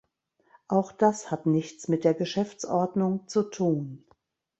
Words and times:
Auch 0.67 0.91
das 0.91 1.29
hat 1.29 1.45
nichts 1.45 1.87
mit 1.87 2.05
der 2.05 2.15
Geschäftsordnung 2.15 3.27
zu 3.27 3.43
tun. 3.43 4.03